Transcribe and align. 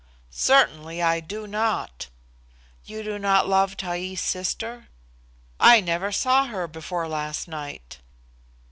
"Certainly, 0.31 0.99
I 1.03 1.19
do 1.19 1.45
not." 1.45 2.07
"You 2.85 3.03
do 3.03 3.19
not 3.19 3.47
love 3.47 3.77
Taee's 3.77 4.19
sister?" 4.19 4.87
"I 5.59 5.79
never 5.79 6.11
saw 6.11 6.45
her 6.47 6.67
before 6.67 7.07
last 7.07 7.47
night." 7.47 7.99